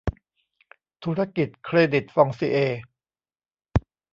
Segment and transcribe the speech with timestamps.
[1.03, 2.81] ธุรกิจเครดิตฟองซิเอร์